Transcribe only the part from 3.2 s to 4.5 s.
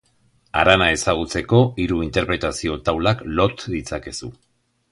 lot ditzakezu.